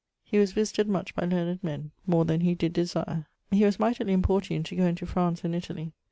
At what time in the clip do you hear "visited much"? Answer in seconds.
0.53-1.13